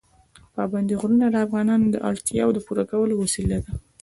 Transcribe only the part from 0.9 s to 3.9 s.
غرونه د افغانانو د اړتیاوو د پوره کولو وسیله ده.